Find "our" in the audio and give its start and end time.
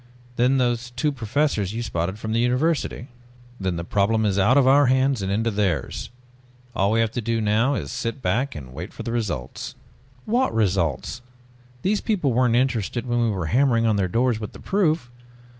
4.65-4.87